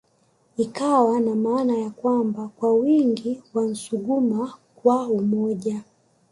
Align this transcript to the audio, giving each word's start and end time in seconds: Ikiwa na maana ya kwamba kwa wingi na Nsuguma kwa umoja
Ikiwa 0.57 1.19
na 1.19 1.35
maana 1.35 1.77
ya 1.77 1.89
kwamba 1.89 2.47
kwa 2.47 2.73
wingi 2.75 3.41
na 3.53 3.61
Nsuguma 3.61 4.53
kwa 4.75 5.07
umoja 5.09 5.83